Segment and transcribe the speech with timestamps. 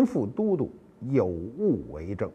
[0.00, 0.70] 官复都督
[1.10, 2.30] 有物为证。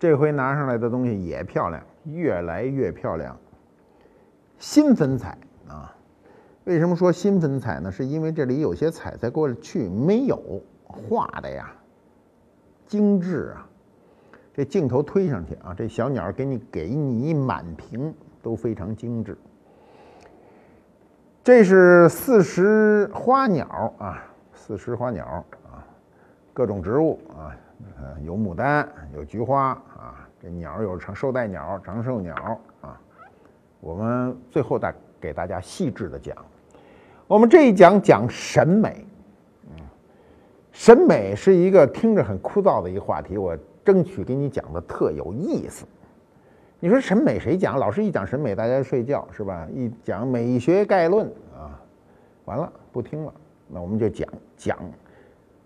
[0.00, 3.36] 这回拿上来的东西也漂亮，越来越漂亮。
[4.58, 5.94] 新粉彩啊，
[6.64, 7.92] 为什么说新粉彩呢？
[7.92, 11.72] 是因为这里有些彩在过去没有画的呀，
[12.86, 13.68] 精致啊。
[14.52, 18.12] 这镜头推上去啊，这小鸟给你给你满屏
[18.42, 19.38] 都非常精致。
[21.44, 24.20] 这是四时花鸟啊，
[24.52, 25.44] 四时花鸟。
[26.58, 27.54] 各种植物啊，
[28.24, 30.28] 有牡丹，有菊花啊。
[30.42, 32.34] 这鸟有长寿带鸟、长寿鸟
[32.80, 33.00] 啊。
[33.78, 36.36] 我们最后再给大家细致的讲。
[37.28, 39.06] 我们这一讲讲审美，
[39.70, 39.76] 嗯，
[40.72, 45.86] 审美是一个听着很枯燥的一个话题，我争取给你讲的特有意思。
[46.80, 47.78] 你说审美谁讲？
[47.78, 49.68] 老师一讲审美，大家睡觉是吧？
[49.72, 51.24] 一讲美学概论
[51.56, 51.78] 啊，
[52.46, 53.32] 完了不听了。
[53.68, 54.76] 那我们就讲讲。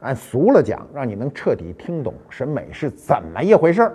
[0.03, 3.95] 按俗了讲，让你能彻底听懂审美是怎么一回事儿。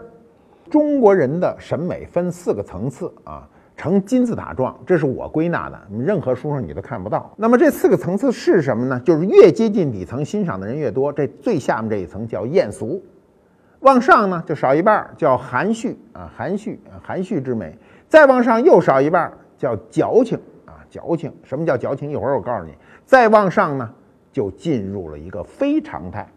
[0.70, 7.32] 中国人的审美分四个层次啊，呈金字塔状，这是我归纳的，你任何书上你都看不到。
[7.36, 9.00] 那么这四个层次是什么呢？
[9.02, 13.02] 就是越接近底层，欣赏的人越多，这最下面这一层叫艳俗；
[13.82, 17.72] 往上呢就少一半，叫含蓄啊，含蓄啊，含蓄之美；
[18.08, 21.34] 再往上又少一半，叫矫情啊，矫情。
[21.44, 22.10] 什么叫矫情？
[22.10, 22.74] 一会儿我告诉你。
[23.06, 23.90] 再往上呢？
[24.38, 26.32] 就进入了一个非常态，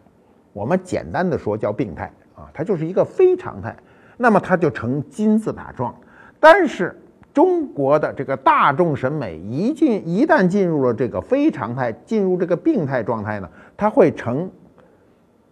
[0.54, 3.76] 我们简单的说叫病态啊，它就是一个非常态，
[4.16, 5.94] 那么它就呈金字塔状。
[6.40, 6.98] 但是
[7.34, 13.46] 中国的这个大众审美一进一旦进入了这个非常态，进入这个病态状态呢，
[13.76, 14.50] 它会呈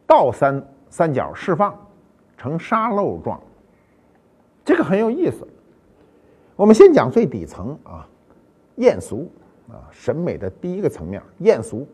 [0.07, 1.79] 倒三三角释放，
[2.39, 3.39] 呈沙漏状。
[4.65, 5.47] 这个很有意思。
[6.57, 8.09] 我们先讲最底层啊，
[8.77, 9.31] 艳俗
[9.69, 11.87] 啊，审美的第一个层面，艳俗。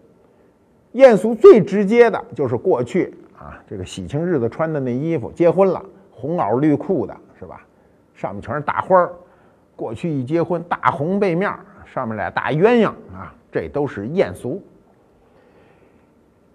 [0.94, 7.60] 艳俗最直接的就是过去啊，这个喜庆日子穿的那衣服，结婚了红袄绿裤的是吧？
[8.15, 9.12] 上面全是大花儿。
[9.75, 11.53] 过去一结婚，大红被面，
[11.84, 14.62] 上面俩大鸳鸯啊，这都是艳俗。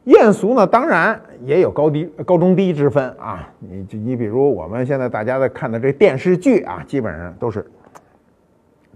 [0.06, 3.46] 艳俗呢，当然也有高低、高中低之分啊。
[3.60, 7.70] 你你比如我们现在大家在看的这电视剧啊，基本上都是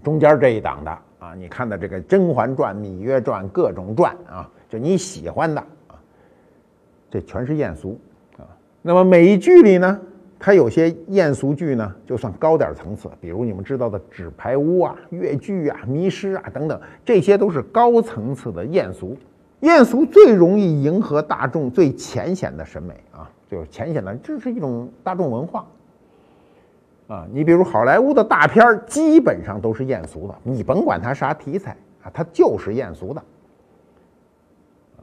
[0.02, 1.34] 中间这一档的啊。
[1.36, 4.48] 你看的这个《甄嬛传》《芈月传》各种传啊。
[4.74, 5.94] 就你喜欢的啊，
[7.08, 7.96] 这全是艳俗
[8.36, 8.42] 啊。
[8.82, 10.00] 那么美剧里呢，
[10.36, 19.16] 它有些艳俗剧呢，就算高点层次，比如你们知道的《纸牌屋》啊、越剧啊、迷失啊等等，这些都是高层次的艳俗。
[19.60, 25.64] 艳俗最容易迎合大众最浅显的审美啊，就是浅显的，这是一种大众文化
[27.06, 27.24] 啊。
[27.32, 33.22] 你比如好莱坞的大片，基本上都是艳俗的，你甭管它啥题材啊，它就是艳俗的。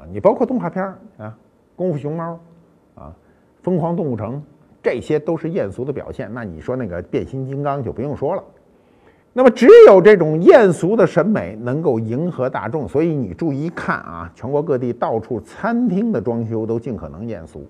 [0.10, 0.84] 你包括动画片
[1.18, 1.28] 啊，
[1.76, 2.40] 《功夫熊猫》
[3.02, 3.14] 啊，
[3.64, 4.36] 《疯狂动物城》，
[4.82, 6.34] 这些都是艳俗的表现。
[6.34, 8.44] 那你说那个变形金刚就不用说了。
[9.34, 17.66] 那么只有这种艳俗的审美能够迎合大众，所以你注意看啊，全国各地到处餐厅的装修都尽可能艳俗，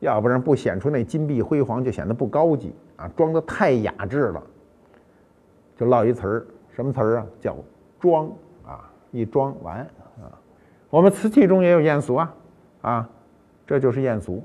[0.00, 4.42] 要不然不显出那金碧辉煌就显得不高级啊，装的太雅致了。
[5.76, 7.26] 就落一词儿，什么词儿啊？
[7.40, 7.54] 叫
[8.00, 8.28] 装
[8.66, 9.88] 啊，一装完。
[10.90, 12.34] 我们瓷器中也有艳俗啊，
[12.80, 13.08] 啊，
[13.66, 14.42] 这就是艳俗，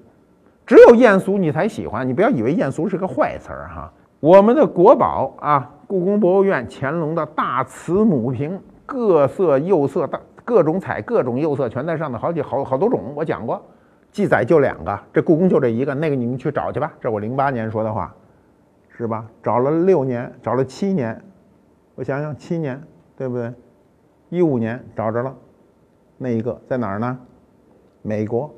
[0.66, 3.92] 只有艳俗你才喜欢，你不要以为艳俗是个坏词儿哈。
[4.20, 13.62] 我们的国宝啊，故宫博物院乾隆的大瓷母瓶，各色釉色大，各种彩，各种釉色全在上头，好几好好多种，我讲过，
[14.12, 16.92] 记载就两个，这故宫就这一个，那个你们去找去吧。
[17.00, 18.14] 这我零八年说的话，
[18.98, 19.26] 是吧？
[19.42, 21.22] 找了六年，找了七年，
[21.96, 22.82] 我想想七年，
[23.18, 23.54] 对不对？
[24.30, 25.34] 一五年找着了。
[26.24, 27.20] 那一个在哪儿呢？
[28.02, 28.50] 美国。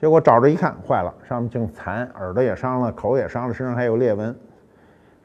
[0.00, 4.34] 结果找着一看，坏了，上面净残，耳朵也伤了，口也伤了，身上还有裂纹。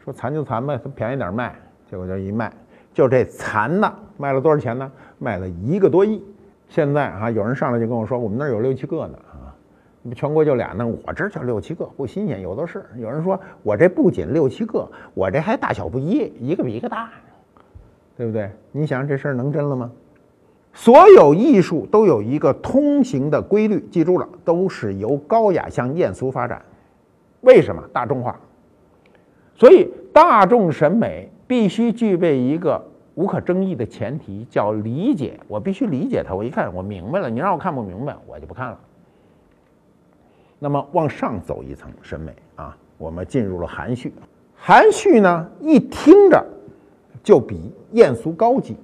[0.04, 1.56] 说残就残呗，便宜点卖。
[1.90, 2.52] 结果就一卖，
[2.94, 4.92] 就这残的卖了多少钱呢？
[5.18, 6.22] 卖了一个多亿。
[6.68, 9.56] 现在啊，有人上来就跟我说，我们那儿有六七个呢啊，
[10.04, 12.84] 不全国就俩呢，我这就六七个，不新鲜，有的是。
[12.98, 17.10] 有人说我这不仅六七个，我这还大小不一，一个比一个大，
[18.18, 18.52] 对不对？
[18.74, 19.90] 你想这事儿能真了吗？
[20.77, 26.62] 所有艺术都有一个通行的规律，记住了，都是由高雅向艳俗发展。
[27.42, 28.38] 为什么大众化？
[29.56, 32.83] 所以大众审美必须具备一个
[33.13, 35.39] 无可争议的前提，叫理解。
[35.48, 37.30] 我必须理解它，我一看我明白了。
[37.30, 38.77] 你让我看不明白，我就不看了。
[40.60, 44.13] 那么往上走一层审美啊，我们进入了含蓄。
[44.57, 46.45] 含蓄呢，一听着
[47.24, 48.75] 就比艳俗高级。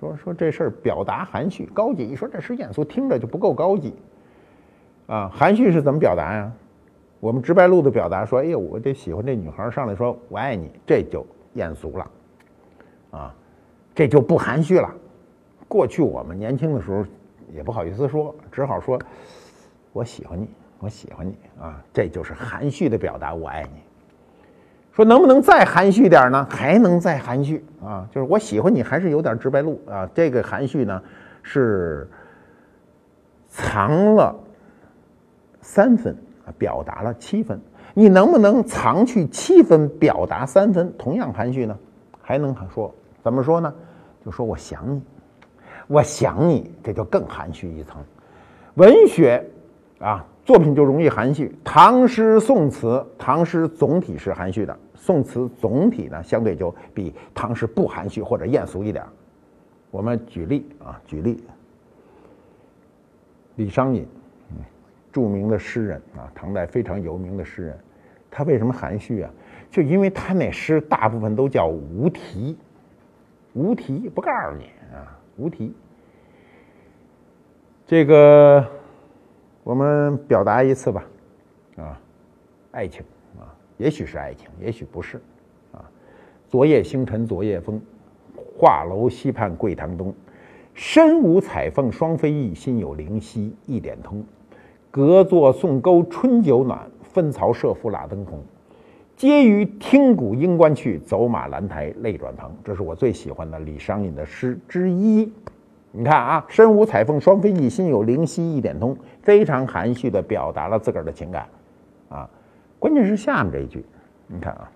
[0.00, 3.94] 说说这事儿表达含蓄高级，一说这是艳俗，听着就不够高级，
[5.06, 6.50] 啊，含蓄是怎么表达呀？
[7.20, 12.10] 我们直白路的表达说，哎呦，我这喜欢这女孩上来说我爱你，这就艳俗了，
[13.10, 13.34] 啊，
[13.94, 14.90] 这就不含蓄了。
[15.68, 17.04] 过去我们年轻的时候
[17.52, 18.98] 也不好意思说，只好说
[19.92, 20.48] 我喜欢你，
[20.78, 23.82] 我喜欢你啊，这就是含蓄的表达，我爱你。
[24.92, 26.46] 说能不能再含蓄点呢？
[26.50, 28.06] 还能再含蓄啊？
[28.10, 30.08] 就是我喜欢你，还是有点直白路啊。
[30.12, 31.00] 这个含蓄呢，
[31.42, 32.08] 是
[33.48, 34.34] 藏了
[35.60, 36.16] 三分，
[36.58, 37.60] 表达了七分。
[37.94, 41.78] 你能不能藏去七分，表达三分，同样含蓄呢？
[42.20, 43.72] 还能说怎么说呢？
[44.24, 45.02] 就说我想你，
[45.86, 48.02] 我想你，这就更含蓄一层。
[48.74, 49.44] 文学
[50.00, 50.26] 啊。
[50.50, 59.04] 作品就容易含蓄，唐诗宋词，唐诗总体是含蓄的，宋词总体呢相对就比唐诗不含蓄或者艳俗一点。
[59.92, 61.44] 我们举例啊，举例，
[63.54, 64.04] 李商隐，
[65.12, 67.78] 著名的诗人啊，唐代非常有名的诗人，
[68.28, 69.30] 他为什么含蓄啊？
[69.70, 72.58] 就因为他那诗大部分都叫无题，
[73.52, 75.72] 无题不告诉你啊，无题，
[77.86, 78.66] 这个。
[79.62, 81.04] 我们表达一次吧，
[81.76, 82.00] 啊，
[82.72, 83.02] 爱情
[83.38, 83.44] 啊，
[83.76, 85.20] 也许是爱情，也许不是，
[85.72, 85.84] 啊，
[86.48, 87.80] 昨夜星辰昨夜风，
[88.34, 90.14] 画楼西畔桂堂东，
[90.72, 94.24] 身无彩凤双飞翼，心有灵犀一点通。
[94.90, 98.42] 隔座送钩春酒暖，分曹射覆蜡灯红。
[99.14, 102.50] 皆于听鼓应官去，走马兰台泪转蓬。
[102.64, 105.30] 这是我最喜欢的李商隐的诗之一。
[105.92, 111.48] 你看啊，身无彩凤双飞翼，心有灵犀一点通，非常含蓄地表达了自个儿的情感，
[112.08, 112.30] 啊，
[112.78, 113.84] 关键是下面这一句，
[114.28, 114.70] 你看啊，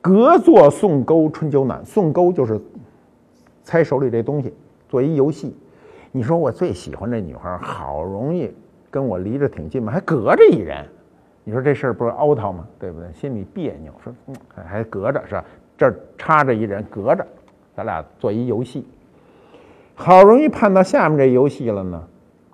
[0.00, 2.60] 隔座送钩春酒暖，送钩就是
[3.64, 4.54] 猜手里这东西，
[4.88, 5.56] 做一游戏。
[6.12, 8.54] 你说我最喜欢这女孩，好容易
[8.90, 10.86] 跟我离着挺近嘛，还隔着一人，
[11.42, 12.64] 你说这事儿不是凹套吗？
[12.78, 13.12] 对不对？
[13.12, 14.34] 心里别扭，说嗯，
[14.64, 15.44] 还隔着是吧？
[15.76, 17.26] 这插着一人，隔着，
[17.74, 18.86] 咱俩做一游戏。
[20.00, 22.00] 好容易盼到下面这游戏了呢，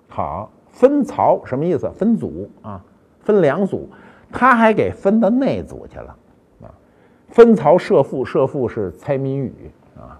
[0.09, 1.87] 好分槽什么意思？
[1.91, 2.83] 分组啊，
[3.19, 3.87] 分两组，
[4.31, 6.15] 他还给分到那组去了
[6.63, 6.73] 啊。
[7.29, 9.53] 分槽设赋，设赋是猜谜语
[9.95, 10.19] 啊，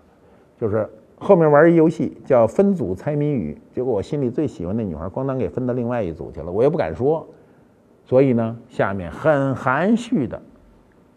[0.59, 0.87] 就是
[1.17, 3.59] 后面玩一游戏叫分组猜谜语。
[3.73, 7.27] 结果我心里最喜欢那女孩，咣当给分到另外一组去了，我也不敢说，
[8.05, 10.39] 所以呢，下面很含蓄的。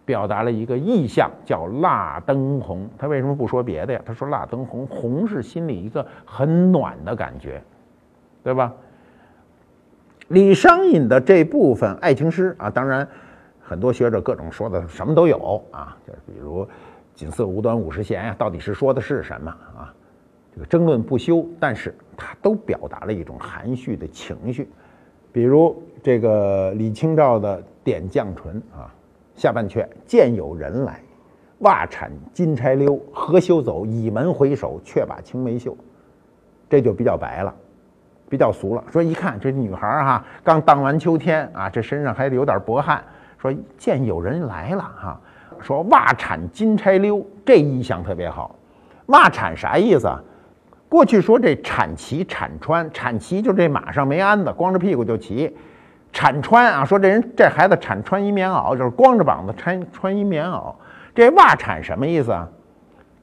[0.08, 2.88] 表达了一个意象，叫蜡灯红。
[2.96, 4.00] 他为什么不说别的呀？
[4.06, 7.62] 他说蜡灯红，红是心里一个很暖的感觉，
[8.42, 8.72] 对吧？
[10.28, 13.06] 李商隐的这部分爱情诗啊，当然
[13.60, 16.66] 很多学者各种说的什么都有啊，就是比如
[17.14, 19.92] “锦瑟无端五十弦”呀，到底是说的是什么啊？
[20.54, 24.70] 这个争论不休，但是他都表达了一种含蓄的情绪，
[25.30, 28.90] 比如这个李清照的《点绛唇》啊。
[29.38, 31.00] 下半阙见有人来，
[31.60, 33.86] 袜铲金钗溜，何休走？
[33.86, 35.76] 倚门回首，却把青梅嗅。
[36.68, 37.54] 这就比较白了，
[38.28, 38.82] 比较俗了。
[38.90, 43.00] 说一看这女孩哈，刚荡完秋天啊，这身上还有点薄汗。
[43.40, 45.20] 说见有人来了哈，
[45.60, 48.56] 说袜铲金钗溜，这意象特别好。
[49.06, 50.20] 袜铲啥意思啊？
[50.88, 55.56] 过去说这铲骑铲穿，铲骑就这马上没鞍子，光着屁股就骑。
[56.12, 60.74] 铲穿啊，说这人这孩子铲穿一棉袄，就是光着膀子穿穿一棉袄。
[61.14, 62.48] 这袜铲什么意思啊？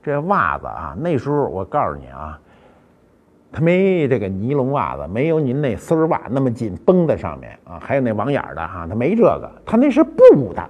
[0.03, 2.39] 这袜子啊，那时候我告诉你啊，
[3.51, 10.69] 他没这个尼龙袜子，没有您那丝袜那么紧绷在上面啊，还有那网眼的哈，他没这个，他那是布的，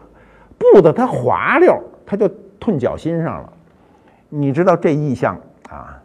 [0.58, 2.30] 布的它滑溜，他就
[2.60, 3.54] 褪脚心上了。
[4.30, 5.38] 你知道这意象
[5.70, 6.00] 啊？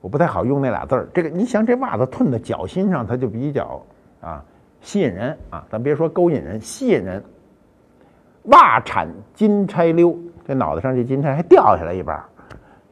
[0.00, 1.08] 我不太好用那俩字儿。
[1.12, 3.82] 这个你想，这袜子褪到脚心上，它就比较
[4.20, 4.44] 啊。
[4.80, 5.64] 吸引人啊！
[5.70, 7.22] 咱别说勾引人，吸引人。
[8.44, 10.16] 袜铲金钗溜，
[10.46, 12.22] 这脑袋上这金钗还掉下来一半。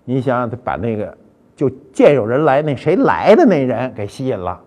[0.04, 1.16] 你想想，把那个
[1.54, 4.60] 就见有人来，那谁来的那人给吸引了。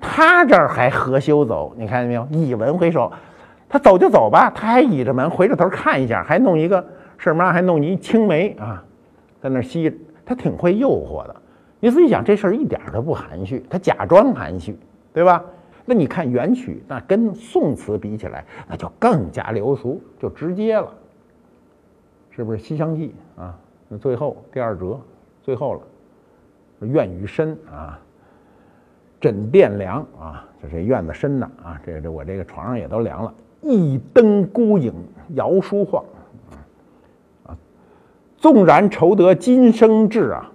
[0.00, 1.74] 他这儿还何羞走？
[1.76, 2.26] 你看见没有？
[2.30, 3.12] 倚门回首，
[3.68, 6.84] 他走就走吧，他还倚着门回着头看一下，还弄一个
[7.18, 7.52] 什么？
[7.52, 8.82] 还弄一青梅啊，
[9.40, 11.36] 在那吸，他挺会诱惑的。
[11.78, 14.78] 你仔细想，这事儿一点都不含蓄，他假装含蓄，
[15.12, 15.44] 对吧？
[15.92, 20.90] 那你看元曲，那跟宋词比起来，那就更加流俗，就直接了，
[22.30, 22.58] 是不是？
[22.62, 23.54] 《西厢记》啊，
[23.90, 24.98] 那最后第二折，
[25.42, 28.00] 最后了，院宇深啊，
[29.20, 33.34] 枕殿凉啊，就这院子深呐啊，这这我这个床上也都凉了。
[33.60, 34.94] 一灯孤影
[35.34, 36.02] 摇书晃，
[37.44, 37.52] 啊，
[38.38, 40.50] 纵然愁得今生至啊，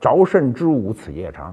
[0.00, 1.52] 着甚知吾此夜长。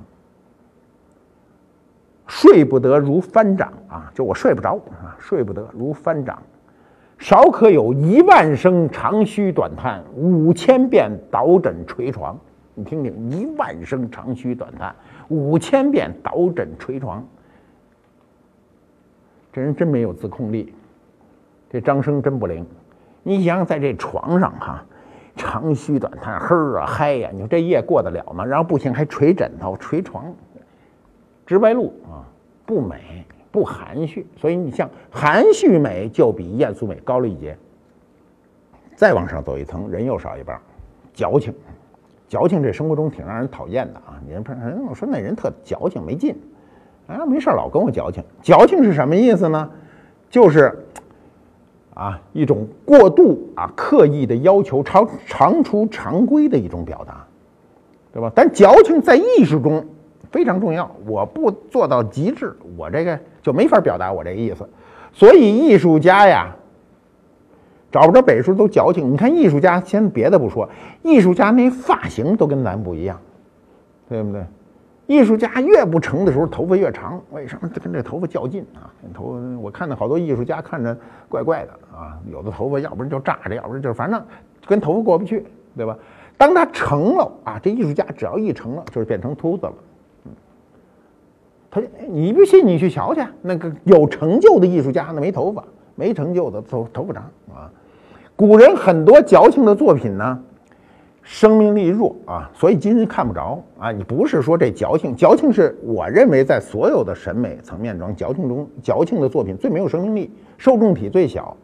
[2.33, 4.09] 睡不得如翻掌啊！
[4.15, 6.41] 就我睡不着啊，睡不得如翻掌。
[7.19, 12.39] 少可有一万声长吁短叹，五千遍倒枕捶床。
[12.73, 14.95] 你听听，一万声长吁短叹，
[15.27, 17.21] 五千遍倒枕捶床。
[19.51, 20.73] 这人真没有自控力，
[21.69, 22.65] 这张生真不灵。
[23.23, 24.85] 你想想，在这床上哈，
[25.35, 28.45] 长吁短叹，呵啊嗨呀，你说这夜过得了吗？
[28.45, 30.33] 然后不行，还捶枕头、捶床。
[31.51, 32.23] 直白路啊，
[32.65, 37.57] 不美不含蓄，所以你像含蓄美就比艳俗美高了一截。
[38.95, 40.57] 再往上走一层，人又少一半，
[41.13, 41.53] 矫情，
[42.29, 44.17] 矫情这生活中挺让人讨厌的啊！
[44.25, 44.41] 你人
[44.87, 46.33] 我说那人特矫情没劲，
[47.05, 49.69] 啊没事老跟我矫情，矫情是什么意思呢？
[50.29, 50.73] 就是
[51.93, 57.27] 啊一种过度啊刻意的要求，超长出常规的一种表达，
[58.13, 58.31] 对吧？
[58.33, 59.85] 但矫情在艺术中。
[60.31, 64.67] 非常重要，我不做到极致，我这个就没法表达我这意思。
[65.11, 66.55] 所以艺术家呀，
[67.91, 69.11] 找不着北叔都矫情。
[69.11, 70.69] 你看艺术家，先别的不说，
[71.03, 73.19] 艺术家那发型都跟咱不一样，
[74.07, 74.43] 对不对？
[75.07, 77.67] 艺术家越不成的时候，头发越长，为什么？
[77.83, 78.87] 跟这头发较劲啊！
[79.13, 80.97] 头，我看到好多艺术家看着
[81.27, 84.23] 怪怪的啊，有的头发要不然就炸着，要不然就反正
[84.65, 85.45] 跟头发过不去，
[85.75, 85.97] 对吧？
[86.37, 89.73] 当他成了啊，这艺术家只要一成了，就是变成秃子了。
[91.71, 95.63] 他，你不信你去瞧去，那个有成就的艺术家，那没头发，
[95.95, 97.71] 没成就的头头发长啊。
[98.35, 100.43] 古人很多矫情的作品呢，
[101.21, 103.91] 生命力弱啊，所以今日看不着啊。
[103.91, 111.55] 你不是说这矫情，矫情是我认为在所有的审美层面中，矫情中矫情的作品最没有生命力，受众体最小。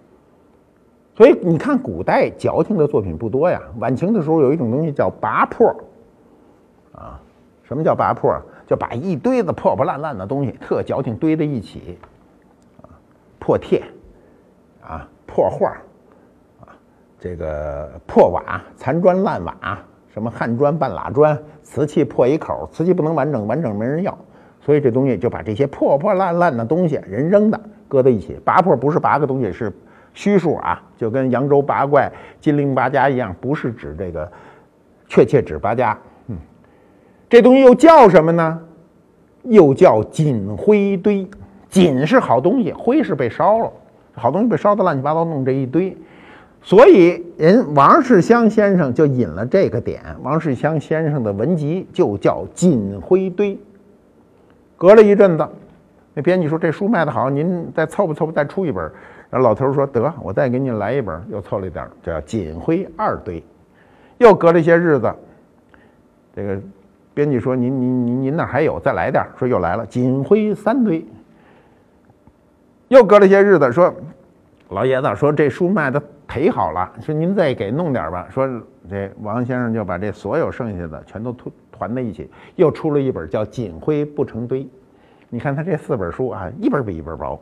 [1.16, 3.60] 所以你看古代矫情的作品不多呀。
[3.80, 5.76] 晚清的时候有一种东西叫拔破，
[6.94, 7.20] 啊，
[7.64, 8.32] 什么叫拔破？
[8.68, 11.98] 就把一堆子破破烂烂的东西，特矫情堆在一起，
[12.82, 12.92] 啊，
[13.40, 13.82] 破帖，
[14.82, 15.70] 啊，破画，
[16.60, 16.76] 啊，
[17.18, 19.80] 这个破瓦、残砖烂瓦，
[20.14, 24.18] 什么焊砖、半拉砖，瓷器破一口，瓷器不能完整，完整没人要，
[24.60, 28.38] 所以这东西就把这些破破烂烂的东西，人扔的，搁在一起。
[28.44, 29.72] 八破不是八个东西，是
[30.14, 34.30] 虚数啊，就跟扬州八怪、金陵八家一样，不是指这个，
[35.08, 35.98] 确切指八家。
[37.30, 38.60] 这东西又叫什么呢？
[39.44, 41.28] 又叫锦灰堆。
[41.70, 43.72] 锦是好东西，灰是被烧了，
[44.16, 45.96] 好东西被烧的乱七八糟，弄这一堆。
[46.62, 50.02] 所以人王世襄先生就引了这个点。
[50.24, 53.56] 王世襄先生的文集就叫《锦灰堆》。
[54.78, 55.48] 隔了一阵子，
[56.14, 58.84] 那编辑说这书卖得好，您再凑吧凑吧，再出一本。
[59.30, 63.42] 然后老头说得，我再给您来一本，又凑了一点，叫《锦灰二堆》。
[64.18, 65.14] 又隔了一些日子，
[66.34, 66.60] 这个。
[67.18, 68.80] 编辑说：“您您您您那还有？
[68.80, 71.04] 再来点儿说又来了，锦灰三堆。
[72.90, 73.92] 又隔了些日子，说
[74.70, 78.28] 老爷子说这书卖的忒好了，说您再给弄点吧。
[78.30, 78.48] 说
[78.88, 84.64] 这王先生就把这所有剩下的全都团团在一起，又出了一本叫《锦灰不成堆》。
[85.28, 87.42] 你看他这四本书啊，一本比一本薄。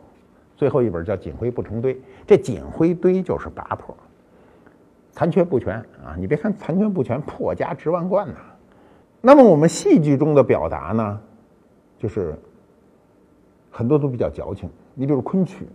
[0.55, 1.93] 最后一本叫《锦灰不成堆》，
[2.25, 3.93] 这锦灰堆就是八破，
[5.11, 6.15] 残缺不全啊！
[6.17, 8.35] 你别看残缺不全，破家值万贯呐。”
[9.25, 11.19] 那么我们戏剧中的表达呢，
[11.97, 12.37] 就是
[13.71, 14.69] 很多都比较矫情。
[14.93, 15.67] 你比如昆曲，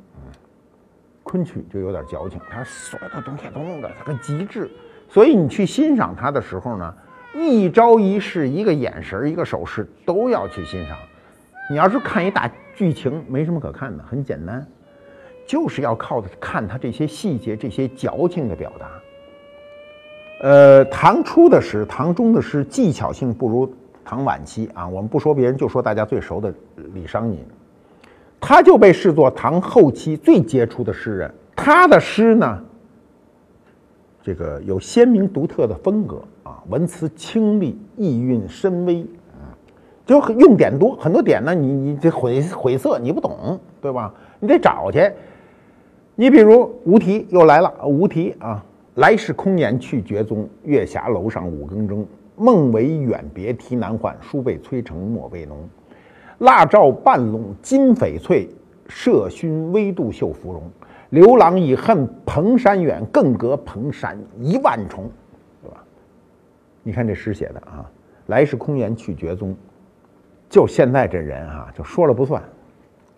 [1.24, 4.70] 昆曲就有点矫情，它所有的东西都弄得它个极致。
[5.08, 6.94] 所以你去欣赏它的时候呢，
[7.34, 10.96] 一招一式、一个眼神、一个手势都要去欣赏。
[11.68, 14.64] 你要是看一大剧情，没什么可看的，很简单，
[15.44, 18.88] 就是要靠看它这些细节、这些矫情的表达。
[20.40, 23.70] 呃，唐初的诗，唐中的诗技巧性不如
[24.02, 24.88] 唐晚期啊。
[24.88, 26.52] 我们不说别人，就说大家最熟的
[26.94, 27.38] 李商隐，
[28.40, 31.30] 他就被视作唐后期最杰出的诗人。
[31.54, 32.58] 他的诗呢，
[34.22, 39.06] 这个有鲜明独特的风格啊，文辞清丽，意蕴深微，
[40.06, 44.10] 就用点多，很多点呢，你你这晦晦涩你不懂，对吧？
[44.38, 45.12] 你得找去。
[46.14, 48.64] 你比如无题又来了，无题啊。
[48.96, 52.06] 来时空言去绝踪，月下楼上五更钟。
[52.36, 55.56] 梦为远别啼难唤，书被催成墨未浓。
[56.38, 58.48] 蜡照半笼金翡翠，
[58.88, 60.62] 麝熏微度绣芙蓉。
[61.10, 65.10] 刘郎已恨蓬山远，更隔蓬山一万重，
[65.62, 65.84] 对吧？
[66.82, 67.84] 你看这诗写的啊，
[68.28, 69.54] 来时空言去绝踪。
[70.48, 72.42] 就现在这人啊，就说了不算，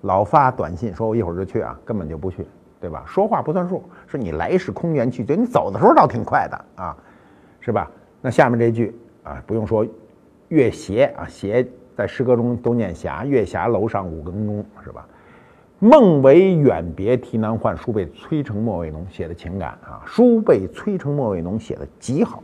[0.01, 2.45] 老发短信说我一会儿就去啊，根本就不去，
[2.83, 3.05] 对吧？
[3.07, 6.97] 说话不算数，说你来时空言去绝，你走的时候倒挺快的啊，
[7.61, 7.89] 是吧？
[8.21, 9.87] 那下面这句啊，不用说，
[10.49, 11.65] 月斜啊，斜
[11.97, 15.07] 在诗歌中都念霞，月霞楼上五更钟，是吧？
[15.79, 19.07] 梦为远别啼难唤，书被催成墨未浓。
[19.09, 22.43] 写的情感啊，书被催成墨未浓，写的极好。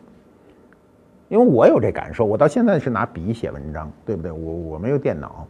[1.28, 4.32] 因为我有这感受，我到现在是拿笔写文章，对不对？
[4.32, 5.46] 我我没有电脑，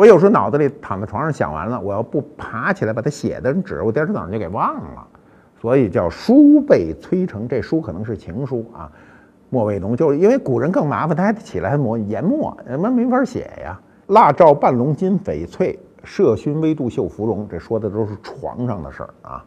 [0.00, 5.06] 我有时候脑子里躺在床上想完了，我要不爬起来把它写的纸，我第二天早上就给忘了。
[5.60, 8.90] 所以叫书被催成，这书可能是情书啊。
[9.50, 13.78] 墨未浓，就是因为古人更麻烦，他还得起来磨研墨，那没法写呀。
[14.06, 15.78] 蜡照半笼金翡翠。
[16.02, 19.44] 麝熏微度绣芙蓉，这说的都是床上的事儿啊。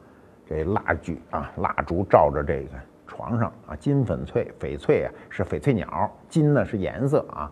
[0.48, 2.70] 这蜡炬啊，蜡烛照着这个
[3.08, 7.52] 床上啊，金粉翠翡翠啊，是翡翠鸟，金呢是颜色啊。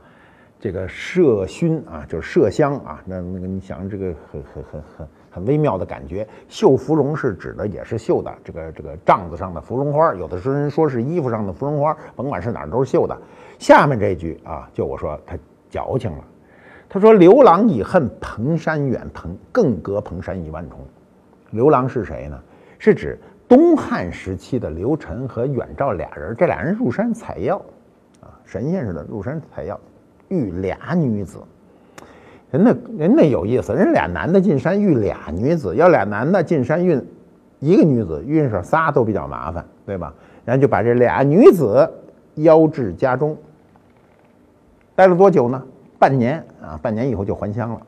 [0.61, 3.01] 这个麝熏啊，就是麝香啊。
[3.03, 6.25] 那那个你想这个很很很很很微妙的感觉。
[6.47, 13.17] 绣芙蓉是指的也是绣的这个这个帐子上的芙蓉花，有的时候人说是衣服上的芙蓉花，甭管是哪儿都是绣的。
[13.57, 15.35] 下面这句啊，就我说他
[15.69, 16.23] 矫情了。
[16.87, 20.77] 他说：“刘郎已恨蓬山远，蓬更隔蓬山一万重。
[21.51, 22.37] 刘郎是谁呢？
[22.79, 26.35] 是指东汉时期的刘晨和远照俩人。
[26.37, 27.55] 这俩人入山采药，
[28.19, 29.79] 啊，神仙似的入山采药，
[30.31, 31.37] 遇俩女子。
[32.49, 36.99] 人那人那有意思，人俩男的进山遇俩女子，要俩男的进山运
[37.59, 40.11] 一个女子，运上仨都比较麻烦，对吧？
[40.43, 41.87] 然后就把这俩女子
[42.35, 43.37] 邀至家中，
[44.95, 45.61] 待了多久呢？”
[46.01, 47.79] 半年啊，半年以后就还乡了。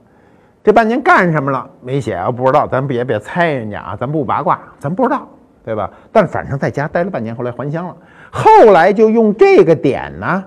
[0.63, 1.67] 这半年干什么了？
[1.81, 2.67] 没写啊，不知道。
[2.67, 5.27] 咱别别猜人家啊，咱不八卦，咱不知道，
[5.65, 5.91] 对吧？
[6.11, 7.97] 但反正在家待了半年，后来还乡了。
[8.31, 10.45] 后来就用这个点呢，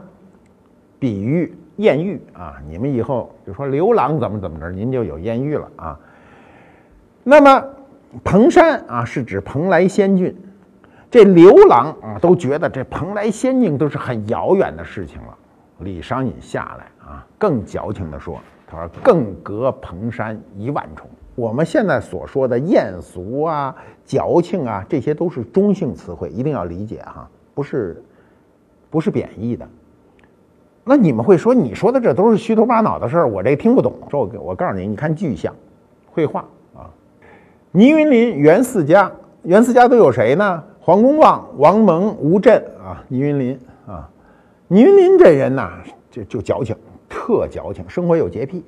[1.00, 2.56] 比喻艳遇啊。
[2.68, 6.00] 你们以后就说刘郎怎么怎么着，您就有艳遇了啊。
[7.24, 7.64] 那么
[8.24, 10.36] 蓬山啊，是指蓬莱仙境。
[11.10, 15.36] 这刘郎啊，都觉得这蓬莱仙境都是很遥远的事情了。
[15.78, 16.86] 李商隐下来。
[17.06, 21.08] 啊，更矫情地说，他说更隔蓬山一万重。
[21.36, 23.72] 我们现在所说的艳俗啊、
[24.04, 28.02] 矫情啊，这些都是中性词汇，一定要理解哈，不是
[28.90, 29.68] 不是贬义的。
[30.88, 33.92] 那你们会说，你说的这都是虚头巴脑的事儿，我这听不懂。
[34.08, 35.52] 说我我告诉你，你看具象
[36.06, 36.44] 绘画
[36.76, 36.86] 啊，
[37.72, 39.10] 倪云林、袁四家，
[39.42, 40.62] 袁四家都有谁呢？
[40.78, 44.08] 黄公望、王蒙、吴镇啊，倪云林啊，
[44.68, 45.72] 倪云林这人呐，
[46.08, 46.76] 就就矫情。
[47.08, 48.64] 特矫情，生活有洁癖。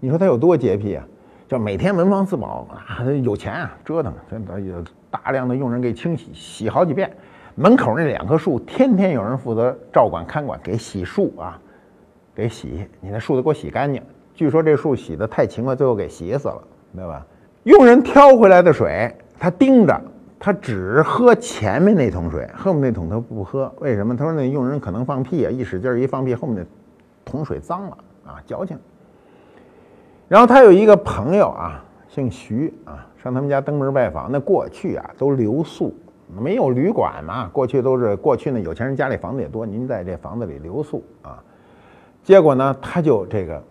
[0.00, 1.04] 你说他有多洁癖啊？
[1.46, 7.08] 就每天文房四宝啊，有钱啊，折腾，真的有大量的佣人给清洗，洗好几遍。
[7.58, 11.58] 门口那两棵树，天天有人负责照管看管，给洗树啊，
[12.32, 12.86] 给洗。
[13.00, 14.00] 你那树得给我洗干净。
[14.32, 16.62] 据说这树洗的太勤快，最后给洗死了，
[16.94, 17.26] 对吧？
[17.64, 20.00] 佣人挑回来的水，他盯着，
[20.38, 23.72] 他只喝前面那桶水，后面那桶他不喝。
[23.80, 24.16] 为什么？
[24.16, 26.64] 他说那佣人可能放屁啊，一使劲一放屁，后面那。
[27.24, 28.78] 桶水脏了啊，矫情。
[30.28, 34.30] 然后他有一个朋友啊，姓徐啊，上他们家登门拜访。
[34.32, 35.92] 那过去啊，都留宿，
[36.36, 37.48] 没有旅馆嘛。
[37.52, 41.42] 过去都是过去呢，有钱人家里房子也多，您在这房子里留宿啊。
[42.22, 43.62] 结果呢，他就这个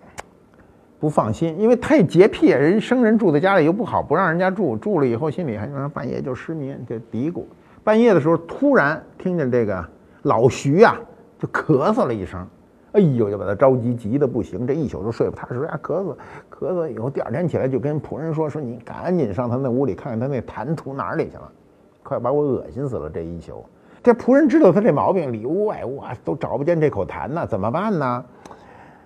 [1.00, 4.76] 不放心，因为太洁癖，人生人住在家里又不好，不让人家住。
[4.76, 7.43] 住了以后，心里还半夜就失眠，就嘀咕。
[7.84, 9.86] 半夜的时候，突然听见这个
[10.24, 11.00] 老徐啊，
[11.38, 12.46] 就咳嗽了一声。
[12.93, 15.80] 哎呦，就把他着急，急的不行，这一宿都睡不踏实呀。
[15.84, 16.15] 咳嗽，
[16.50, 21.52] 咳嗽以后，第二天起来就跟仆人说：“说你赶紧上他那屋里看看，他那痰吐哪里去了？
[22.08, 23.10] 快把我恶心死了！
[23.10, 23.65] 这一宿，
[24.02, 28.26] 这仆人知道他这毛病，里屋外屋啊都找不见这口痰呢，怎么办呢？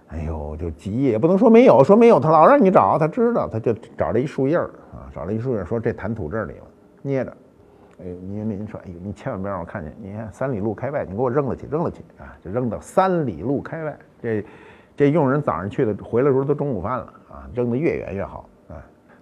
[0.09, 6.65] 哎呦，就急，也不能说没有，说没有，他老让你找，他知道，他就找了一树叶儿啊，找了一树叶，说这痰吐这里了，
[7.01, 7.35] 捏着。”
[8.03, 9.91] 哎，您您说，哎呦，你千万别让我看见！
[9.99, 12.37] 你看三里路开外，你给我扔了去，扔了去啊！
[12.43, 13.97] 就扔到三里路开外。
[14.21, 14.45] 这
[14.95, 17.49] 这佣人早上去的，回来时候都中午饭了啊！
[17.53, 18.47] 扔得越远越好！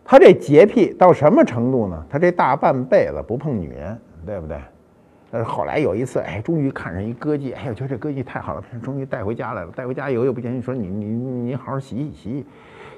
[0.10, 2.04] 他这洁癖到什么程度呢？
[2.10, 3.96] 他这大半辈子不碰女人，
[4.26, 4.58] 对不对？
[5.30, 9.72] 但是后来有一次，哎，终于看上一歌妓，哎我，觉得这歌妓太好了，终于带回家来了。
[9.76, 12.46] 带回家以后又不行，你说你你你好好洗洗洗。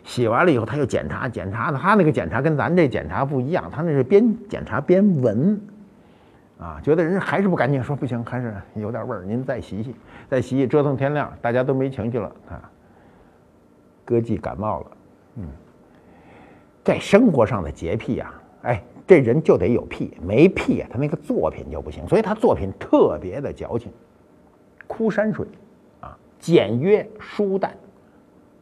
[0.06, 5.60] 洗完了以后，他又检查检查，他那个检查跟咱这检查不一样，他那是边检查边闻。
[6.60, 9.94] 啊，觉得人还是不干净，说不行，还是有点味儿，您再洗洗，
[10.30, 12.72] 再洗洗，折腾天亮，大家都没情绪了啊，
[14.06, 14.86] 歌妓感冒了，
[15.36, 15.44] 嗯，
[16.84, 23.92] 在生活上的洁癖呀，哎，这人就得有癖，没癖啊，他那个作品就不行，所以他作品特别的矫情，
[24.88, 25.46] 枯山水，
[26.00, 27.76] 啊，简约疏淡，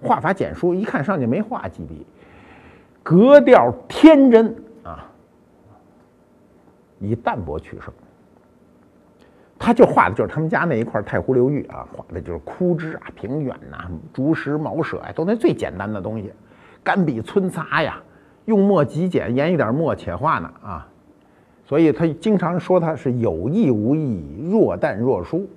[0.01, 2.05] 画法简疏，一看上去没画几笔，
[3.03, 5.05] 格调天真啊。
[7.01, 7.93] 以淡泊取胜，
[9.58, 16.34] 他就画的就是他们家那一块太湖流域啊，画的就是枯枝啊、平原呐、竹石茅舍呀，都那最简单的东西，
[16.84, 18.03] 干笔皴擦呀，
[18.49, 20.88] 用墨极简，研一点墨且画呢啊，
[21.67, 25.47] 所以他经常说他是有意无意，若淡若疏，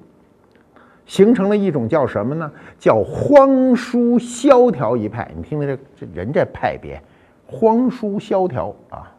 [1.06, 2.52] 形成了一种叫什么呢？
[2.78, 5.30] 叫荒疏萧条一派。
[5.34, 7.02] 你听听这这人这派别，
[7.46, 9.10] 荒疏萧条啊。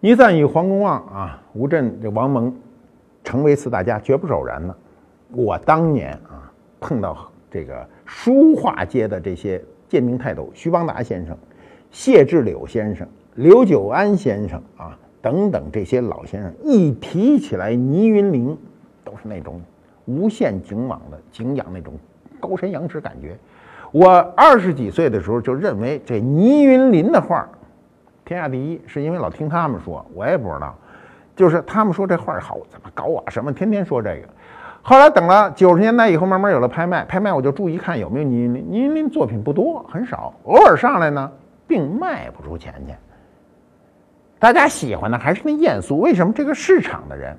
[0.00, 2.54] 倪瓒与黄公望啊，吴镇这王蒙，
[3.24, 4.76] 成为四大家，绝不是偶然的。
[5.32, 11.36] 我当年啊，碰到这个书画界的这些鉴定泰斗，徐邦达先生、
[11.90, 18.56] 谢志柳先生、刘九安先生啊等等这些老先生，一提起来倪云林，
[19.04, 19.60] 都是那种
[20.04, 21.94] 无限敬往的敬仰那种
[22.38, 23.36] 高山仰止感觉。
[23.90, 27.48] 我二十几岁的时候就认为这倪云林的画。
[28.24, 30.76] 天下第一，是因为老听他们说，我也不知道，
[31.34, 33.30] 就是他们说这画好，怎么高啊？
[33.30, 34.28] 什么天天说这个。
[34.88, 38.72] 后来等了九十年代以后，慢慢有了拍卖，拍卖我就注意看有没有倪云林。
[38.72, 41.30] 倪云作品不多，很少，偶尔上来呢，
[41.66, 42.94] 并卖不出钱去。
[44.38, 45.98] 大家喜欢的还是那艳俗。
[45.98, 47.36] 为什么这个市场的人，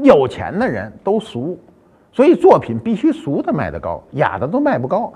[0.00, 1.58] 有钱的人都俗，
[2.12, 5.12] 所以作品必须俗的卖得高，雅的都卖不高。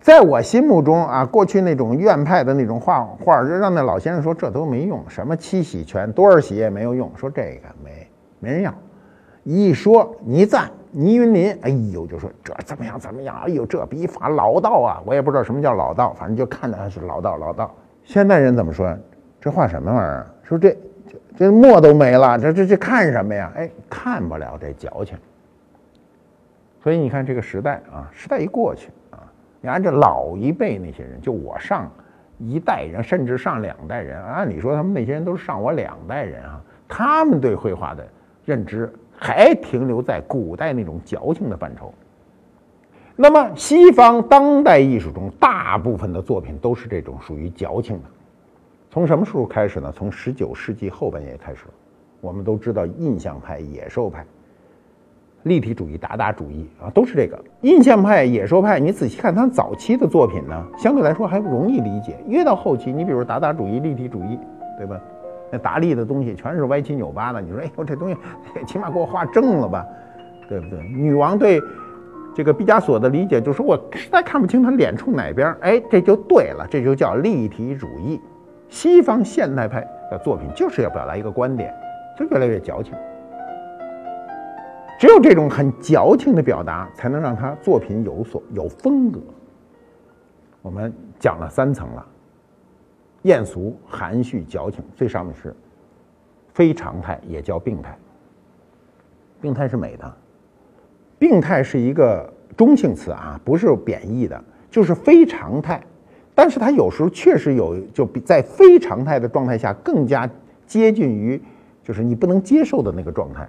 [0.00, 8.08] 在我心目中啊，过去那种院派的那种画画，就让那老先生说这都没用，什么七喜全多少喜也没有用，说这个没
[8.40, 8.72] 没人要。
[9.44, 15.02] 一说倪瓒、倪云林，哎呦，就说这怎么样怎么样，哎呦，这笔法老道啊！
[15.04, 17.74] 我也不知道什么叫老道，反正就看着他是老道老道。
[18.04, 18.96] 现代人怎么说？
[19.40, 20.26] 这画什么玩意儿？
[20.42, 20.70] 说这
[21.06, 23.52] 这这墨都没了，这这这看什么呀？
[23.54, 25.16] 哎，看不了这矫情。
[26.82, 29.20] 所以你看这个时代啊，时代一过去啊。
[29.60, 31.90] 你按照老一辈那些人，就我上
[32.38, 38.06] 一代人，甚至上两代人，按理说他们那些人都是上我两代人啊，他们对绘画的
[38.44, 41.92] 认知还停留在古代那种矫情的范畴。
[43.16, 48.04] 那么西方当代艺术中，大部分的作品都是这种属于矫情的。
[48.90, 49.92] 从什么时候开始呢？
[49.94, 51.64] 从十九世纪后半叶开始，
[52.20, 54.24] 我们都知道印象派、野兽派。
[55.44, 58.80] 立体主义、达达主义啊，都是这个印象派、野兽派。
[58.80, 62.16] 你仔细看他早期的作品呢，相对来说还容易理解。
[62.26, 64.38] 越到后期，你比如达达主义、立体主义，
[64.76, 65.00] 对吧？
[65.50, 67.40] 那达利的东西全是歪七扭八的。
[67.40, 68.16] 你说，哎呦，这东西
[68.66, 69.86] 起码给我画正了吧，
[70.48, 70.78] 对不对？
[70.88, 71.60] 女王对
[72.34, 78.20] 这个毕加索的理解就是，我实在看不清他脸冲哪边，哎，这就对了，这就叫立体主义。
[78.68, 79.80] 西方现代派
[80.10, 81.74] 的作品就是要表达一个观点，
[82.18, 82.92] 就越来越矫情。
[84.98, 89.20] 只有这种很矫情的表达，才能让他作品有所有风格。
[90.60, 92.06] 我们讲了三层了：
[93.22, 95.54] 艳俗、含蓄、矫情，最上面是
[96.52, 97.96] 非常态，也叫病态。
[99.40, 100.16] 病态是美的，
[101.18, 105.82] 病态是一个中性词啊，不是贬义的，就是非常态。
[106.34, 110.28] 但是它有时候确实有，就比在非常态的状态下更加
[110.66, 111.40] 接近于，
[111.82, 113.48] 就是你不能接受的那个状态。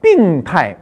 [0.00, 0.76] 病态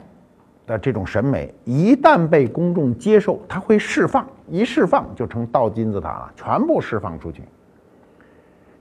[0.67, 7.43] 的这种审美一旦被公众接受，它会释放，一释放就成倒金字塔了，全部释放出去。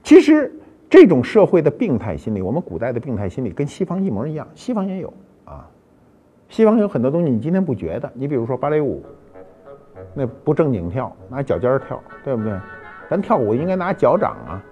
[0.04, 0.52] 其实
[0.88, 5.12] 这种社会的病态心理，我们古代的病态心理跟西方一模一样，西方也有
[5.46, 5.66] 啊。
[6.50, 9.02] 西方有很多东西你今天不觉得，你比如说芭蕾舞，
[10.12, 12.52] 那不正经跳，拿脚尖跳，对不对？
[13.08, 14.62] 咱跳舞应该拿脚掌啊，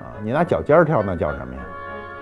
[0.00, 1.60] 啊，你拿脚尖跳那叫什么呀？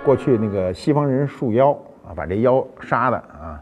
[0.04, 1.72] 过去那个西方人束腰
[2.06, 2.14] 啊。
[2.14, 3.60] 把这腰杀的啊，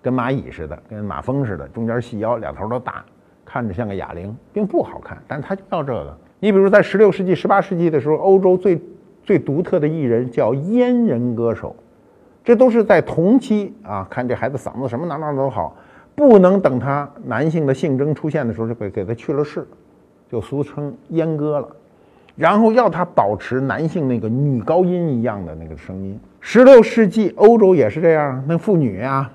[0.00, 3.04] 跟蚂蚁似的，跟马蜂似的，中间细腰，两头都大，
[3.44, 5.22] 看着像个哑铃，并不好看。
[5.28, 6.18] 但他就要这个。
[6.40, 8.80] 你比如在十六世纪、十八世纪的时候，欧洲最
[9.22, 11.74] 最独特的艺人叫阉人歌手，
[12.44, 14.06] 这都是在同期啊。
[14.10, 15.76] 看这孩子嗓子什么哪哪都好，
[16.14, 19.66] 不能等他男性的性征出现的时候，就给给他去了势，
[20.30, 21.68] 就俗称阉割了。
[22.36, 26.20] 然后要他保持男性那个女高音一样的那个声音。
[26.38, 29.32] 十六世纪欧洲也是这样，那妇女啊，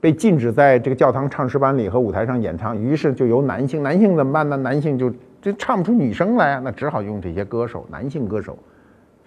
[0.00, 4.56] 被禁止在这个教堂唱诗班里和舞台上演唱，于是就由男性，男性怎么办呢？
[4.58, 5.10] 男性就
[5.44, 8.56] 就唱不出女声来啊，那只好用这些歌手，男性歌手，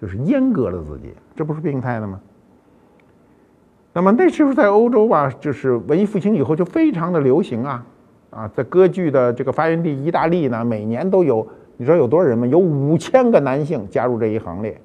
[0.02, 2.20] 就是阉割了自己，这不是病态的吗？
[3.92, 7.86] 那么那时候在欧洲吧，就是文艺复兴以后就非常的流行啊，
[8.30, 12.48] 啊，在歌剧的这个发源地意大利呢，每年都有，你知道有多少人吗？
[12.48, 14.76] 有五千个男性加入这一行列。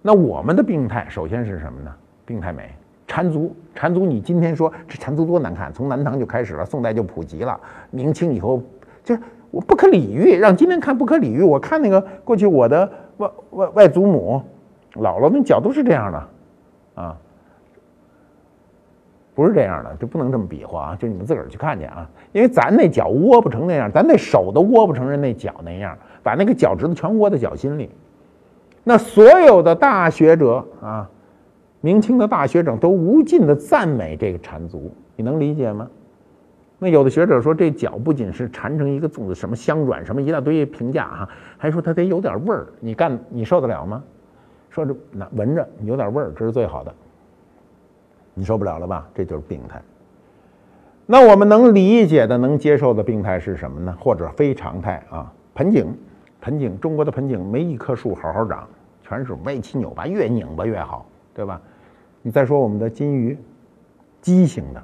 [0.00, 1.94] 那我们的病态首先是什么呢？
[2.24, 2.74] 病态美，
[3.06, 4.06] 缠足，缠足。
[4.06, 8.62] 你今天说这缠足多难看，从南唐就开始了，宋代就普及了，明清以后
[9.04, 9.14] 就
[9.54, 11.40] 我不可理喻，让今天看不可理喻。
[11.40, 14.42] 我看那个过去我的外外外祖母、
[14.94, 17.16] 姥姥那脚都是这样的，啊。
[19.36, 20.96] 不是这样的，就不能这么比划啊！
[20.96, 27.90] 就你们自个儿去看去啊，因为咱那脚窝不成那样，咱那手都窝不成人那脚那样，把那个脚趾头全窝在脚心里。
[28.84, 31.10] 那所有的大学者啊，
[31.80, 35.88] 明清的大学者都无尽的赞美这个缠足，你能理解吗？
[36.84, 44.04] 那有的学者说，这脚不仅是缠成一个粽子，什么香软，什么一大堆评价哈，还说它得有点味儿，你干你受得了吗？
[44.68, 46.94] 说这那闻着有点味儿，这是最好的。
[48.34, 49.08] 你受不了了吧？
[49.14, 49.80] 这就是病态。
[51.06, 53.96] 那我们能理解的、能接受的病态是什么呢？
[53.98, 55.32] 或者非常态啊？
[55.54, 55.86] 盆景，
[56.42, 58.68] 盆景，中国的盆景没一棵树好好长，
[59.02, 61.58] 全是歪七扭八，越拧巴越好，对吧？
[62.20, 63.38] 你再说我们的金鱼，
[64.20, 64.82] 畸形的，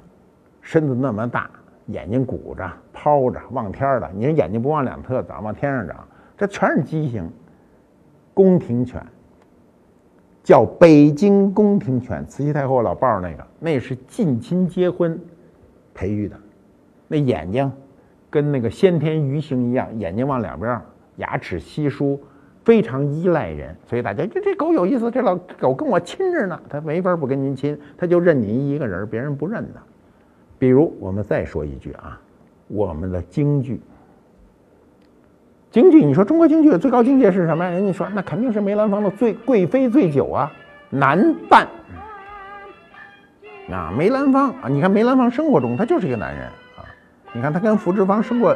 [0.61, 1.47] 身子那么大，
[1.91, 4.09] 眼睛鼓着、抛着、望天的。
[4.15, 7.29] 你说眼睛不往两侧长，往天上长，这全是畸形。
[8.33, 9.05] 宫廷犬。
[10.43, 15.17] 叫北京宫廷犬，慈禧太后老抱那个，那是近亲结婚
[15.93, 16.35] 培育的，
[17.07, 17.71] 那眼睛
[18.27, 20.81] 跟那个先天鱼形一样，眼睛往两边，
[21.17, 22.19] 牙齿稀疏，
[22.65, 29.79] 非常依赖人，所以大家这这狗有意思，这老狗跟我亲着呢，它没法不跟您亲，它就认您一个人，别人不认的。
[30.61, 32.21] 比如我们再说一句啊，
[32.67, 33.81] 我们的京剧。
[35.71, 37.71] 京剧，你说中国京剧的最高境界是什么呀？
[37.71, 40.53] 人家说那肯定是梅兰芳的《醉贵妃醉酒》啊，
[40.91, 41.67] 男扮。
[43.71, 46.45] 啊，梅兰芳啊，你看梅兰芳生活中他就是一个男人
[46.77, 46.85] 啊，
[47.33, 48.55] 你看他跟福芝芳生过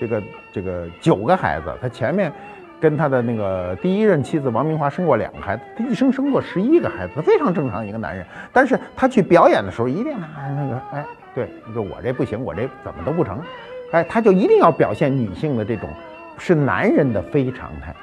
[0.00, 2.32] 这个这个九个孩子，他前面
[2.80, 8.26] 跟他的那个第一任妻子王明华生过两个孩子，他一生生过十一个孩子，他非常正常一个男人。
[8.52, 13.38] 但是他去表演的时候，一定啊那个哎，对，你说我这不行，我这怎么都不成，
[13.92, 15.88] 哎，他就一定要表现女性的这种。
[16.42, 17.94] 是男人的非常态，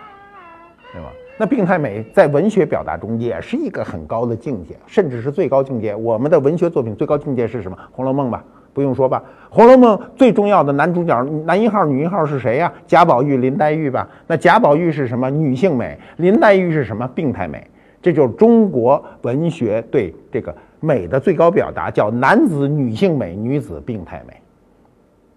[0.94, 1.10] 对吧？
[1.40, 5.96] 那病态美在文学表达中也是一个很高的境界，甚至是最高境界。
[5.96, 7.76] 我们的文学作品最高境界是什么？
[7.92, 9.24] 《红楼梦》吧，不用说吧，
[9.56, 12.72] 《红楼梦》最重要的男主角男一号、女一号是谁呀？
[12.86, 14.08] 贾宝玉、林黛玉吧。
[14.28, 15.28] 那贾宝玉是什么？
[15.32, 15.98] 女性美。
[16.18, 17.08] 林黛玉是什么？
[17.08, 17.66] 病态美。
[18.04, 24.34] 这就是中国文学对这个美的最高表达，叫男子女性美，女子病态美。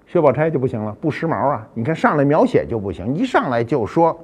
[0.07, 1.69] 薛宝钗就不行了，不时髦啊！
[1.73, 4.19] 你看上来描写就不行，一上来就说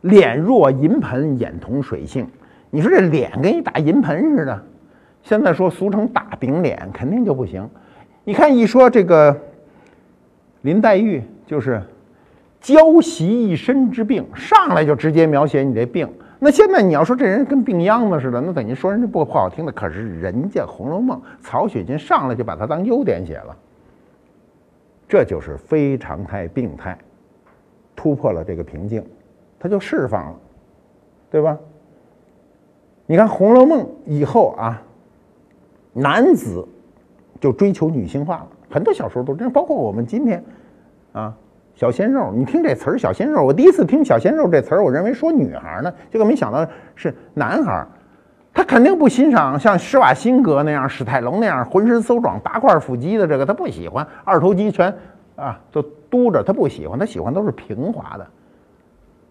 [0.00, 2.26] 脸若银盆，眼同水杏。
[2.70, 4.64] 你说这脸跟一大银盆似的，
[5.22, 7.68] 现在说俗称大饼脸，肯定就不行。
[8.24, 9.38] 你看一说这个
[10.62, 11.82] 林黛玉，就是
[12.60, 16.08] 娇袭一身之病，上来就直接描写你这病。
[16.44, 19.70] 那现在你要说这人跟病秧子似的，那等于说人家不不好听的。
[19.70, 23.56] 可是人家《红楼梦》，曹雪芹上来就把它当优点写了。
[25.08, 26.98] 这就是非常态病态，
[27.94, 29.06] 突破了这个瓶颈，
[29.56, 30.36] 它就释放了，
[31.30, 31.56] 对吧？
[33.06, 34.82] 你看《红楼梦》以后啊，
[35.92, 36.66] 男子
[37.40, 40.42] 就追求女性化了，很多小说都这样，包括我们今天
[41.12, 41.36] 啊，
[41.74, 47.86] 小鲜肉，你听这词儿“小鲜肉”，我第一次听“小鲜肉”这词儿，我认为说女孩呢，结果没想到是男孩。
[48.54, 54.94] 他肯定不欣赏像施瓦辛格那样、史泰龙那样浑身馊壮、八块腹肌的这个，他不喜欢二头肌全
[55.36, 55.80] 啊都
[56.10, 58.26] 嘟着，他不喜欢，他喜欢都是平滑的。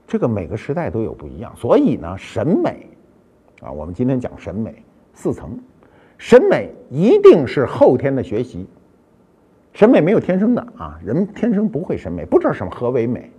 [0.07, 2.87] 这个每个时代都有不一样，所以呢，审美
[3.61, 5.55] 啊，我们今天讲审美四层，
[6.17, 8.67] 审美一定是后天的学习，
[9.73, 13.31] 审美没有天生的啊，人天生不会审美，不知道什么何为美。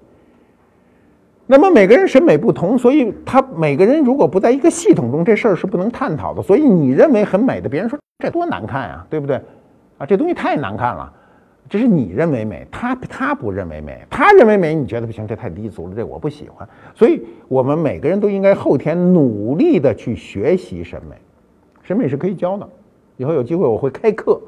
[1.47, 6.41] 那么每个人审美不同，所以他每个人如果不在一个系统中，这事儿是不能探讨的。
[6.41, 9.37] 所以你认为很美的，别人说这多难看呀，对不对？
[9.99, 11.13] 啊，这东西太难看了，
[11.69, 16.67] 这是你认为美，他他不认为美，他认为美，你觉得不行，这太低俗了，这我不喜欢。
[16.95, 21.17] 所以我们每个人都应该后天努力的去学习审美，
[21.83, 22.67] 审美是可以教的。
[23.19, 24.41] 以后有机会我会开课，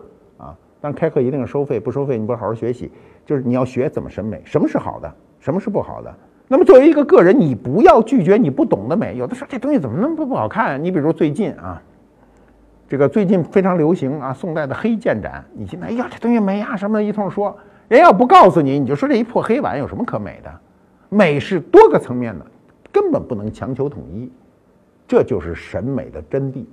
[0.84, 2.90] 但开课一定要收费，不收费你不好好学习，
[3.24, 6.14] 就是你要学怎么审美，什么是好的，什么是不好的。
[6.46, 9.16] 那么作为一个个人，你不要拒绝你不懂的美。
[9.16, 10.84] 有的说这东西怎么那么不好看？
[10.84, 11.80] 你比如最近啊，
[12.86, 15.42] 这个最近非常流行啊，宋代的黑剑斩。
[15.54, 17.56] 你现在哎呀，这东西美呀，什么一通说，
[17.88, 20.52] 人要不告诉你，你就说这一破黑碗有什么可美的？
[21.08, 22.44] 美是多个层面的，
[22.92, 24.30] 根本不能强求统一。
[25.08, 26.66] 这就是审美的真谛。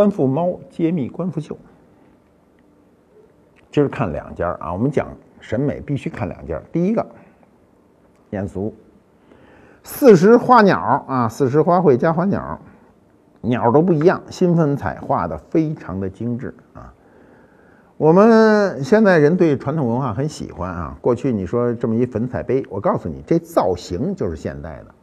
[0.00, 1.54] 观复猫揭秘观复秀，
[3.70, 4.72] 今儿看两家啊。
[4.72, 5.08] 我们讲
[5.40, 6.58] 审美必须看两家。
[6.72, 7.06] 第一个，
[8.30, 8.72] 艳俗，
[9.82, 12.58] 四时花鸟啊，四时花卉加花鸟，
[13.42, 16.94] 鸟都不一样，新粉彩画的非常的精致啊。
[17.98, 20.96] 我们现在人对传统文化很喜欢啊。
[21.02, 24.94] 过去你说这么一粉彩杯，我告诉你，这造型就是现代的，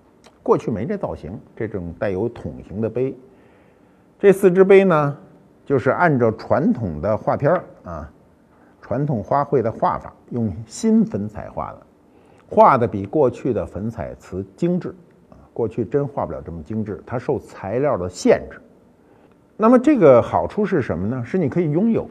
[0.42, 3.16] 过去没这造型，这种带有筒形的杯。
[4.20, 5.16] 这四只杯呢，
[5.64, 8.12] 就是按照传统的画片儿啊，
[8.82, 11.78] 传统花卉的画法，用新粉彩画的，
[12.50, 14.90] 画的比过去的粉彩瓷精致
[15.30, 15.38] 啊。
[15.54, 18.60] 过去真画不了这么精致，它受材料的限制。
[19.56, 21.24] 那么这个好处是什么呢？
[21.24, 22.10] 是你可以拥有。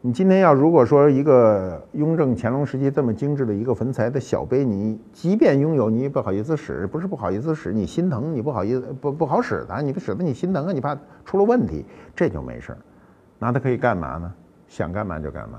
[0.00, 11.84] 你今天要如果说一个雍正、乾隆时期这么精致的一个粉彩的小杯，你即便拥有，你也不好意思使，不是不好意思使，你心疼，你不好意思不不好使它，你不使得你心疼啊，你怕出了问题，
[12.14, 12.78] 这就没事儿。
[13.40, 14.32] 拿它可以干嘛呢？
[14.68, 15.58] 想干嘛就干嘛，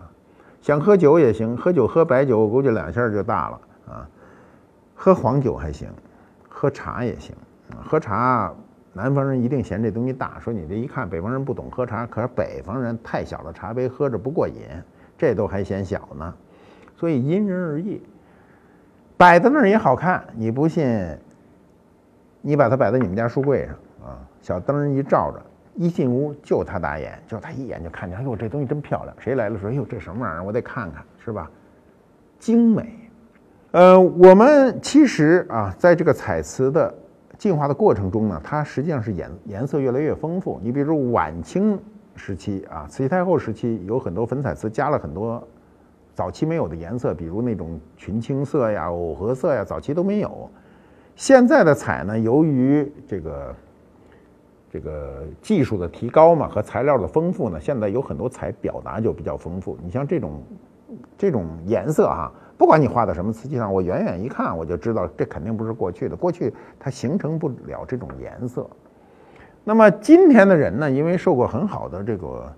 [0.62, 4.08] 想喝酒也行，喝酒喝白酒，我估计两下就大了啊。
[4.96, 5.90] 喝黄酒还行，
[6.48, 7.36] 喝茶也行，
[7.84, 8.54] 喝茶。
[8.92, 14.56] 南方人一定嫌这东西大，说你这一看北方人不懂喝茶，可是北方人太小的茶杯喝着不过瘾，
[15.18, 16.34] 这都还嫌小呢，
[16.96, 18.02] 所以因人而异。
[19.16, 21.18] 摆在那儿也好看，你不信，
[22.42, 23.76] 你把它摆在你们家书柜上
[24.10, 25.42] 啊，小灯一照着，
[25.76, 31.50] 一进屋就他打眼，就他一眼就看见，哎呦这东西真漂亮，谁来了说，哎呦这什么玩意儿，我得看看，是吧？
[32.40, 32.94] 精美。
[33.72, 36.94] 呃，我们其实啊，在这个彩瓷的。
[37.40, 40.60] 进化的过程中呢，它实际上是颜颜色越来越丰富。
[40.62, 41.80] 你比如晚清
[42.16, 45.42] 时期啊，慈禧太后时期有很多粉彩瓷加了很多
[46.14, 50.50] 早期没有的颜色，比如那种群青色呀、藕荷色呀，早期都没有。
[51.16, 53.56] 现在的彩呢，由于这个
[54.70, 59.78] 这个技术的提高嘛和材料的丰富呢，现在有很多彩表达就比较丰富。
[59.82, 60.44] 你像这种
[61.18, 62.30] 这种颜色哈。
[62.60, 66.16] 不管你画到什么瓷器上，我远远一看我就知道这肯定不是过去的。
[66.16, 68.70] 过去它形成不了这种颜色。
[69.64, 72.54] 那么今天的人呢，因为受过很好的这个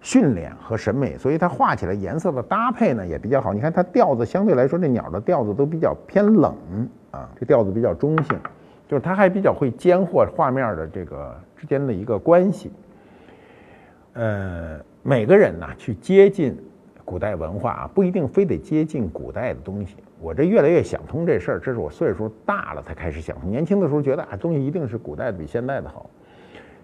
[0.00, 3.52] 训练和审美，所以他画起来颜色的搭配呢也比较好。
[3.52, 6.54] 你看它调子相对来说，这鸟的调子都比较偏冷
[7.10, 8.38] 啊，这调子比较中性，
[8.88, 12.72] 就是它还比较会兼获画面的这个之间的一个关系。
[14.14, 16.58] 呃，每个人呢去接近。
[17.04, 19.96] 古代文化啊，不一定非得接近古代的东西。
[20.20, 23.50] 我这越来越想通这事儿，这是我岁数大了才开始想通。
[23.50, 26.08] 年轻的时候觉得啊，东西一定是古代的比现代的好。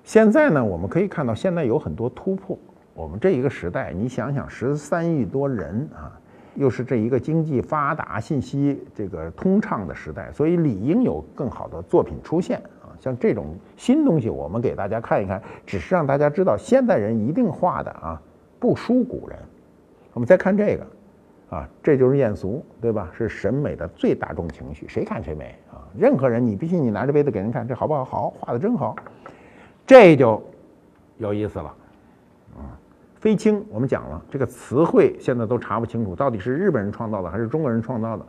[0.04, 2.58] 现在呢，我们可以看到现在有很多突破。
[2.92, 6.12] 我们这一个时代，你想想，十三亿多人啊，
[6.54, 12.92] 又是这一个经济发达、信息这个通畅的时代，所以理应有更好的作品出现啊。
[13.00, 18.20] 像这种新东西，我们给大家看一看，只是让大家知道，现代人一定画的啊，
[18.58, 19.38] 不输古人。
[20.12, 20.86] 我们再看这个，
[21.56, 23.10] 啊，这就是艳俗，对吧？
[23.16, 25.86] 是审美的最大众情绪，谁看谁美啊！
[25.96, 28.04] 任何人，你必须你拿着杯子给人看，这好不好？
[28.04, 28.96] 好，画的真好，
[29.86, 30.42] 这就
[31.18, 31.74] 有意思了，
[32.56, 32.74] 啊，
[33.20, 38.26] 飞青，我们讲了，这个词汇现在都查不清楚，到底是日本人创造的还是中国人创造的，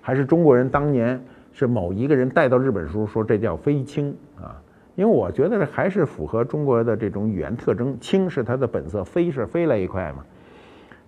[0.00, 4.60] 还是中国人当年是某一个人带到日本时候说这叫飞青啊？
[4.94, 10.24] 因为我觉得这还是符合中国的这种语言特征，青是它的本色，飞是飞来一块嘛。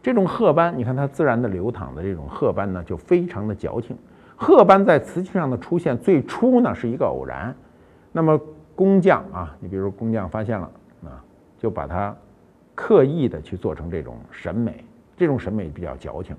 [0.03, 3.97] 这种褐斑，你看它自然的流淌的这种褐斑呢，就非常的矫情。
[4.37, 7.55] 褐斑在瓷器上的出现，最初呢是一个偶然。
[8.13, 8.41] 那么
[8.75, 10.71] 工匠啊，你比如工匠发现了
[11.05, 11.23] 啊，
[11.59, 12.17] 就把它
[12.75, 14.85] 刻意的去做成这种审美。
[15.17, 16.35] 这种审美比较矫情，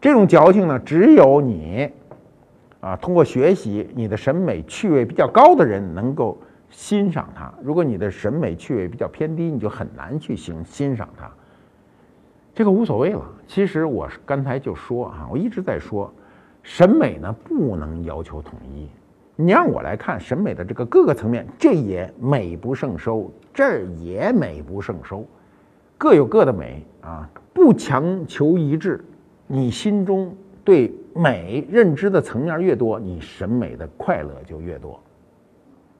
[0.00, 1.90] 这种矫情呢，只有你
[2.80, 6.38] 啊通过学习，你的审美趣味比较高的人能够
[6.70, 7.52] 欣赏它。
[7.62, 11.30] 如果你的审美趣味比较偏低，你就很难去欣欣赏它。
[12.54, 13.22] 这个无所谓了。
[13.46, 16.12] 其实我刚才就说啊，我一直在说，
[16.62, 18.88] 审美呢不能要求统一。
[19.34, 25.26] 你让我来看审美的这个各个层面，这也美不胜收，这儿也美不胜收，
[25.96, 29.02] 各有各的美啊，不强求一致。
[29.46, 35.00] 你心中对美认知的层面越多，你审美的快乐就越多。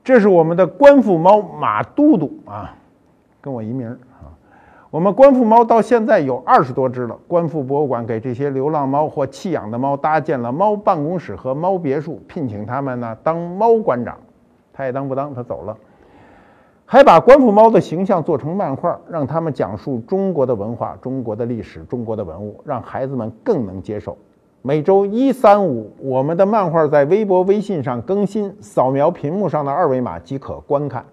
[0.03, 2.75] 这是我们的官府猫马都督啊，
[3.41, 4.29] 跟我一名啊。
[4.93, 7.17] 我们官复猫到现在有二十多只了。
[7.27, 14.15] 官复博物馆给这些流浪猫或弃养的猫搭建了猫办公室和猫别墅，聘请他们呢当猫馆长，
[14.71, 15.75] 他也当不当，他走了。
[16.85, 24.15] 还把官复猫的形象做成漫画，让他们讲述中国的文化、中国的历史、中国的文物，让孩子们更能接受。
[24.61, 31.03] 每周一、三、五，我们的漫画在微博、微信上更新，扫描屏幕上的二维码即可观看。